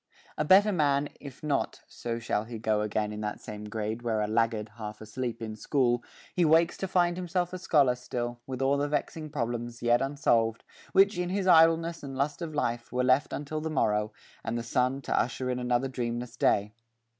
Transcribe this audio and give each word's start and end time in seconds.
A 0.35 0.43
better 0.43 0.71
man 0.71 1.09
if 1.19 1.43
not, 1.43 1.83
So 1.87 2.17
shall 2.17 2.45
he 2.45 2.57
go 2.57 2.81
again 2.81 3.11
in 3.13 3.21
that 3.21 3.39
same 3.39 3.65
grade 3.65 4.01
Where 4.01 4.17
like 4.17 4.25
a 4.27 4.31
laggard 4.31 4.69
half 4.79 4.99
asleep 4.99 5.43
in 5.43 5.55
school, 5.55 6.03
He 6.35 6.43
wakes 6.43 6.75
to 6.77 6.87
find 6.87 7.15
himself 7.17 7.53
a 7.53 7.59
scholar 7.59 7.93
still, 7.93 8.39
With 8.47 8.63
all 8.63 8.77
the 8.77 8.87
vexing 8.87 9.29
problems 9.29 9.83
yet 9.83 10.01
unsolved, 10.01 10.63
Which, 10.91 11.19
in 11.19 11.29
his 11.29 11.45
idleness 11.45 12.01
and 12.01 12.17
lust 12.17 12.41
of 12.41 12.55
life, 12.55 12.91
Were 12.91 13.03
left 13.03 13.31
until 13.31 13.61
the 13.61 13.69
morrow, 13.69 14.11
and 14.43 14.57
the 14.57 14.63
sun 14.63 15.03
To 15.03 15.15
usher 15.15 15.51
in 15.51 15.59
another 15.59 15.87
dreamless 15.87 16.35
day. 16.35 16.73